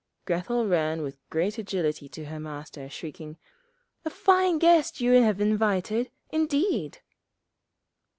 [0.25, 3.37] Grethel ran with great agility to her Master, shrieking,
[4.03, 7.03] 'A fine guest you have invited, indeed!'